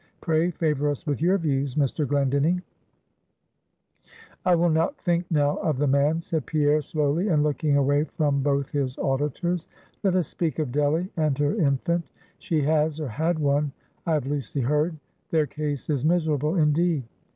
Pray, 0.19 0.49
favor 0.49 0.89
us 0.89 1.05
with 1.05 1.21
your 1.21 1.37
views, 1.37 1.75
Mr. 1.75 2.07
Glendinning?" 2.07 2.63
"I 4.43 4.55
will 4.55 4.71
not 4.71 4.97
think 4.97 5.29
now 5.29 5.57
of 5.57 5.77
the 5.77 5.85
man," 5.85 6.21
said 6.21 6.47
Pierre, 6.47 6.81
slowly, 6.81 7.27
and 7.27 7.43
looking 7.43 7.77
away 7.77 8.05
from 8.05 8.41
both 8.41 8.71
his 8.71 8.97
auditors 8.97 9.67
"let 10.01 10.15
us 10.15 10.27
speak 10.27 10.57
of 10.57 10.71
Delly 10.71 11.09
and 11.17 11.37
her 11.37 11.53
infant 11.53 12.03
she 12.39 12.63
has, 12.63 12.99
or 12.99 13.09
had 13.09 13.37
one, 13.37 13.73
I 14.07 14.13
have 14.13 14.25
loosely 14.25 14.61
heard; 14.61 14.97
their 15.29 15.45
case 15.45 15.87
is 15.87 16.03
miserable 16.03 16.55
indeed." 16.55 17.03